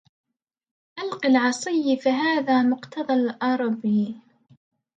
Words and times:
ألق 0.99 1.25
العصي 1.25 1.97
فهذا 1.97 2.61
مقتضى 2.63 3.13
الأرب 3.13 4.11